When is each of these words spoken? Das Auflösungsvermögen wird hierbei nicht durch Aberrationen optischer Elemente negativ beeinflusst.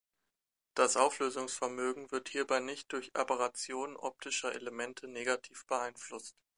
Das 0.73 0.97
Auflösungsvermögen 0.97 2.09
wird 2.09 2.27
hierbei 2.29 2.59
nicht 2.59 2.91
durch 2.91 3.15
Aberrationen 3.15 3.95
optischer 3.95 4.51
Elemente 4.51 5.07
negativ 5.07 5.67
beeinflusst. 5.67 6.35